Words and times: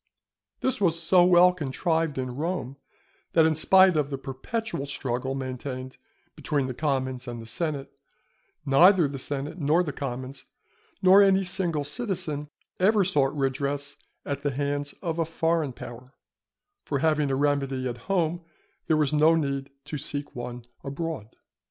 This 0.61 0.81
was 0.81 0.99
so 0.99 1.23
well 1.23 1.53
contrived 1.53 2.17
in 2.17 2.35
Rome 2.35 2.75
that 3.33 3.45
in 3.45 3.53
spite 3.53 3.95
of 3.95 4.09
the 4.09 4.17
perpetual 4.17 4.87
struggle 4.87 5.35
maintained 5.35 5.97
between 6.35 6.65
the 6.65 6.73
commons 6.73 7.27
and 7.27 7.39
the 7.39 7.45
senate, 7.45 7.91
neither 8.65 9.07
the 9.07 9.19
senate 9.19 9.59
nor 9.59 9.83
the 9.83 9.93
commons, 9.93 10.45
nor 11.03 11.21
any 11.21 11.43
single 11.43 11.83
citizen, 11.83 12.49
ever 12.79 13.03
sought 13.03 13.37
redress 13.37 13.95
at 14.25 14.41
the 14.41 14.49
hands 14.49 14.93
of 15.03 15.19
a 15.19 15.23
foreign 15.25 15.71
power; 15.71 16.13
for 16.83 16.97
having 16.97 17.29
a 17.29 17.35
remedy 17.35 17.87
at 17.87 17.99
home, 18.09 18.43
there 18.87 18.97
was 18.97 19.13
no 19.13 19.35
need 19.35 19.69
to 19.85 19.99
seek 19.99 20.35
one 20.35 20.65
abroad. 20.83 21.35